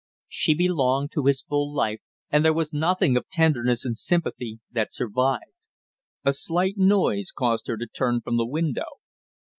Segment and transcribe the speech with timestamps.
[0.29, 2.01] She belonged to his full life
[2.31, 5.53] and there was nothing of tenderness and sympathy that survived.
[6.25, 8.97] A slight noise caused her to turn from the window.